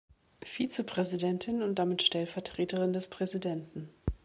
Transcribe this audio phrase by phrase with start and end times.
[0.41, 3.91] Vizepräsidentin und damit Stellvertreterin des Präsidenten.